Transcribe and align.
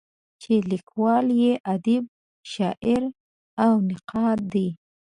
چې 0.41 0.53
لیکوال 0.71 1.25
یې 1.41 1.53
ادیب، 1.73 2.05
شاعر 2.51 3.03
او 3.63 3.73
نقاد 3.89 4.39
دی. 4.53 4.67